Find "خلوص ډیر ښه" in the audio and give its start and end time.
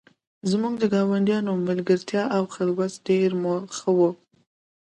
2.53-3.89